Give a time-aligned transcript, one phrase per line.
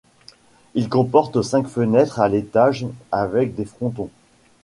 [0.73, 4.09] Il comporte cinq fenêtres à l'étage avec des frontons.